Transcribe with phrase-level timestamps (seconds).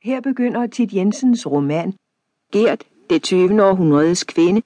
[0.00, 1.94] Her begynder Tit Jensens roman
[2.52, 3.64] Gert, det 20.
[3.64, 4.62] århundredes kvinde,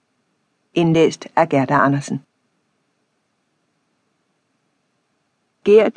[0.75, 2.21] indlæst af Gerda Andersen.
[5.65, 5.93] Gert,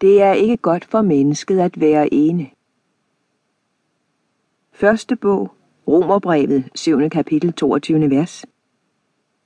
[0.00, 2.50] det er ikke godt for mennesket at være ene.
[4.72, 5.52] Første bog,
[5.88, 7.10] Romerbrevet, 7.
[7.10, 8.10] kapitel, 22.
[8.10, 8.44] vers.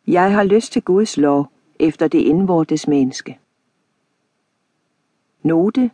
[0.07, 1.47] Jeg har lyst til Guds lov
[1.81, 3.39] efter det indvortes menneske.
[5.43, 5.91] Note.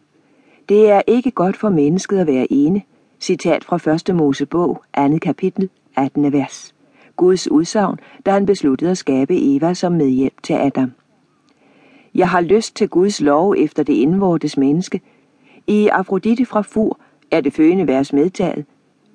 [0.68, 2.82] Det er ikke godt for mennesket at være ene,
[3.22, 4.16] Citat fra 1.
[4.16, 5.18] Mosebog, 2.
[5.22, 6.32] kapitel, 18.
[6.32, 6.74] vers.
[7.16, 10.92] Guds udsagn, da han besluttede at skabe Eva som medhjælp til Adam.
[12.14, 15.00] Jeg har lyst til Guds lov efter det indvortes menneske.
[15.66, 16.98] I Afrodite fra Fur
[17.30, 18.64] er det følgende vers medtaget.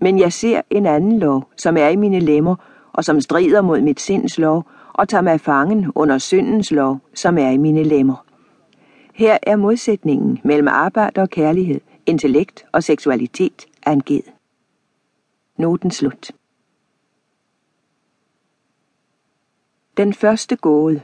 [0.02, 2.56] Men jeg ser en anden lov, som er i mine lemmer,
[2.94, 7.38] og som strider mod mit sinds lov, og tager mig fangen under syndens lov, som
[7.38, 8.26] er i mine lemmer.
[9.14, 14.34] Her er modsætningen mellem arbejde og kærlighed, intellekt og seksualitet angivet.
[15.58, 16.32] Noten slut.
[19.98, 21.02] Den første gåde.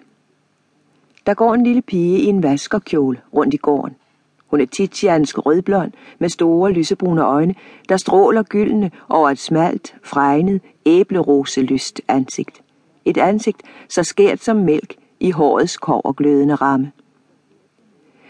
[1.25, 3.95] Der går en lille pige i en vaskerkjole rundt i gården.
[4.47, 7.55] Hun er titiansk rødblond med store lysebrune øjne,
[7.89, 12.61] der stråler gyldne over et smalt, fregnet, æbleroselyst ansigt.
[13.05, 15.77] Et ansigt så skært som mælk i hårets
[16.17, 16.91] glødende ramme.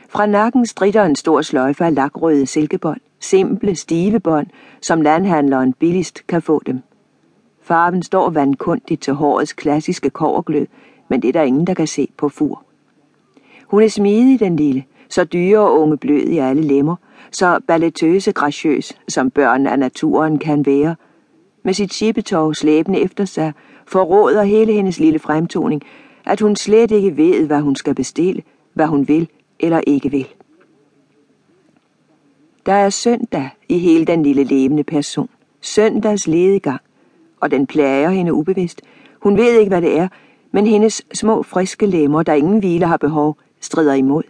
[0.09, 4.47] Fra nakken strider en stor sløjfe af lakrøde silkebånd, simple, stivebånd,
[4.81, 6.79] som landhandleren billigst kan få dem.
[7.61, 10.67] Farven står vandkundigt til hårets klassiske koverglød,
[11.07, 12.63] men det er der ingen, der kan se på fur.
[13.67, 16.95] Hun er smidig, den lille, så dyre og unge blød i alle lemmer,
[17.31, 20.95] så balletøse graciøs, som børn af naturen kan være.
[21.63, 23.53] Med sit chippetov slæbende efter sig,
[23.88, 25.81] forråder hele hendes lille fremtoning,
[26.25, 28.41] at hun slet ikke ved, hvad hun skal bestille,
[28.73, 29.29] hvad hun vil
[29.59, 30.27] eller ikke vil.
[32.66, 35.30] Der er søndag i hele den lille levende person.
[35.61, 36.81] Søndags ledegang,
[37.39, 38.81] og den plager hende ubevidst.
[39.19, 40.08] Hun ved ikke, hvad det er,
[40.52, 44.24] men hendes små, friske lemmer, der ingen hvile har behov, strider imod.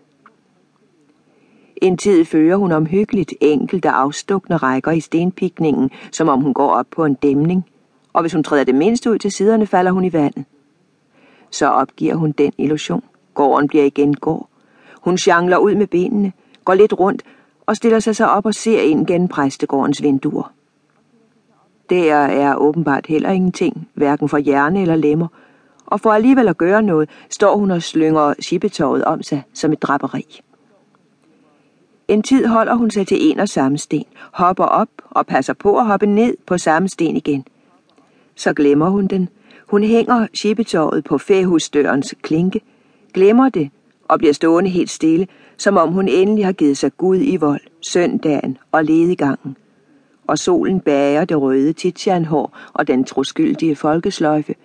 [1.77, 6.88] En tid fører hun omhyggeligt enkelte afstukne rækker i stenpikningen, som om hun går op
[6.91, 7.65] på en dæmning,
[8.13, 10.45] og hvis hun træder det mindste ud til siderne, falder hun i vandet.
[11.50, 13.03] Så opgiver hun den illusion.
[13.33, 14.50] Gården bliver igen gård.
[15.01, 16.33] Hun jangler ud med benene,
[16.65, 17.23] går lidt rundt
[17.66, 20.53] og stiller sig så op og ser ind gennem præstegårdens vinduer.
[21.90, 25.28] Der er åbenbart heller ingenting, hverken for hjerne eller lemmer,
[25.85, 29.81] og for alligevel at gøre noget, står hun og slynger skibetåret om sig som et
[29.81, 30.41] draperi.
[32.07, 35.78] En tid holder hun sig til en og samme sten, hopper op og passer på
[35.78, 37.45] at hoppe ned på samme sten igen.
[38.35, 39.30] Så glemmer hun den.
[39.68, 42.62] Hun hænger skibetåret på fæhusdørens klinke,
[43.13, 43.69] glemmer det
[44.07, 45.28] og bliver stående helt stille,
[45.63, 49.57] som om hun endelig har givet sig Gud i vold, søndagen og ledegangen.
[50.28, 54.56] Og solen bager det røde titianhår og den troskyldige folkesløjfe,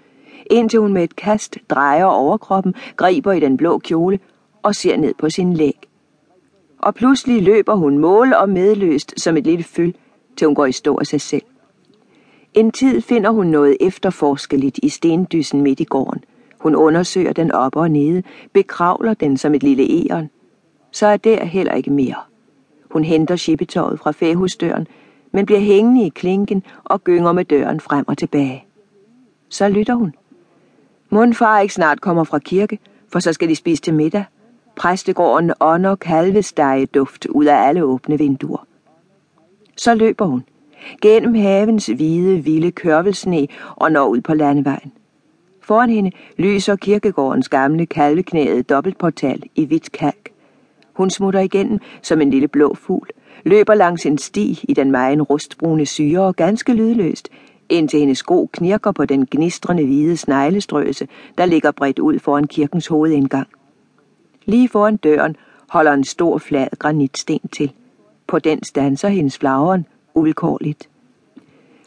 [0.51, 4.19] indtil hun med et kast drejer overkroppen, griber i den blå kjole
[4.63, 5.79] og ser ned på sin læg.
[6.79, 9.95] Og pludselig løber hun mål og medløst som et lille fyld,
[10.37, 11.43] til hun går i stå af sig selv.
[12.55, 16.25] En tid finder hun noget efterforskeligt i stendyssen midt i gården.
[16.61, 18.23] Hun undersøger den op og nede,
[18.53, 20.31] bekravler den som et lille æren.
[20.91, 22.17] Så er der heller ikke mere.
[22.91, 24.87] Hun henter skibetåret fra fæhusdøren,
[25.33, 28.65] men bliver hængende i klinken og gynger med døren frem og tilbage.
[29.49, 30.15] Så lytter hun.
[31.11, 32.79] Mundfar ikke snart kommer fra kirke,
[33.13, 34.25] for så skal de spise til middag.
[34.77, 38.67] Præstegården ånder kalvestege duft ud af alle åbne vinduer.
[39.77, 40.45] Så løber hun.
[41.03, 44.93] Gennem havens hvide, vilde kørvelsne og når ud på landevejen.
[45.63, 50.31] Foran hende lyser kirkegårdens gamle kalveknæede dobbeltportal i hvidt kalk.
[50.99, 53.09] Hun smutter igennem som en lille blå fugl,
[53.45, 57.29] løber langs en sti i den megen rustbrune syre og ganske lydløst,
[57.69, 62.87] indtil hendes sko knirker på den gnistrende hvide sneglestrøse, der ligger bredt ud foran kirkens
[62.87, 63.47] hovedindgang.
[64.45, 65.37] Lige foran døren
[65.69, 67.73] holder en stor flad granitsten til.
[68.27, 70.89] På den stanser hendes flagren uvilkårligt.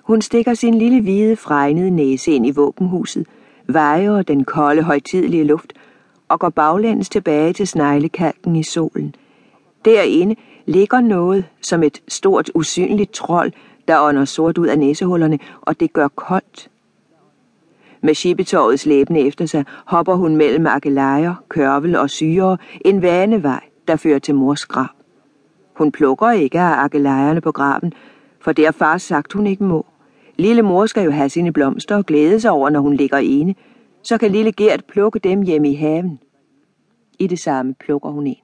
[0.01, 3.27] Hun stikker sin lille hvide fregnede næse ind i våbenhuset,
[3.67, 5.73] vejer den kolde, højtidlige luft
[6.31, 9.15] og går baglæns tilbage til sneglekalken i solen.
[9.85, 10.35] Derinde
[10.65, 13.51] ligger noget som et stort, usynligt trold,
[13.87, 16.69] der ånder sort ud af næsehullerne, og det gør koldt.
[18.01, 23.95] Med skibetåret slæbende efter sig hopper hun mellem akelejer, kørvel og syre, en vanevej, der
[23.95, 24.87] fører til mors grav.
[25.73, 27.93] Hun plukker ikke af akelejerne på graven,
[28.39, 29.85] for det har far sagt, hun ikke må.
[30.37, 33.55] Lille mor skal jo have sine blomster og glæde sig over, når hun ligger ene.
[34.03, 36.19] Så kan lille Gert plukke dem hjemme i haven.
[37.19, 38.43] I det samme plukker hun en.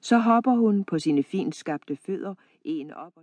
[0.00, 3.20] Så hopper hun på sine fint skabte fødder, en op og